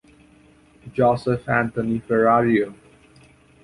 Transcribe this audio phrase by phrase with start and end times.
[0.93, 2.73] Joseph Anthony Ferrario.